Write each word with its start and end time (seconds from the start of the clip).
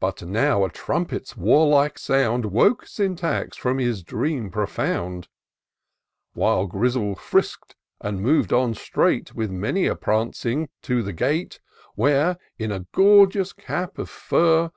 But 0.00 0.22
now 0.22 0.64
a 0.64 0.70
trumpet's 0.70 1.36
warlike 1.36 1.98
sound 1.98 2.46
'Woke 2.46 2.86
Syntax 2.86 3.58
from 3.58 3.76
his 3.76 4.02
dream 4.02 4.48
profound; 4.50 5.28
While 6.32 6.66
Grizzle 6.66 7.14
firisk'd^ 7.14 7.74
and 8.00 8.22
mov'd 8.22 8.54
on 8.54 8.72
straight, 8.72 9.34
With 9.34 9.50
many 9.50 9.84
a 9.86 9.96
prancing, 9.96 10.70
to 10.80 11.02
the 11.02 11.12
gate, 11.12 11.60
Where, 11.94 12.38
in 12.58 12.72
a 12.72 12.86
gorgeous 12.92 13.52
cap 13.52 13.98
of 13.98 14.08
fur. 14.08 14.70